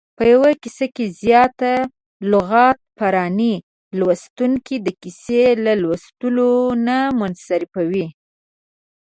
په 0.17 0.23
یوه 0.33 0.51
کیسه 0.61 0.87
کې 0.95 1.05
زیاته 1.21 1.73
لغت 2.31 2.77
پراني 2.97 3.55
لوستونکی 3.97 4.75
د 4.81 4.87
کیسې 5.01 5.43
له 5.65 5.73
لوستلو 5.83 6.51
نه 6.87 6.97
منصرفوي. 7.19 8.07